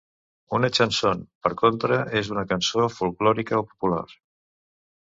Una 0.59 0.71
chanson, 0.77 1.21
per 1.43 1.51
contra, 1.61 2.01
és 2.23 2.33
una 2.39 2.47
cançó 2.55 2.89
folklòrica 2.97 3.63
o 3.63 3.71
popular. 3.71 4.05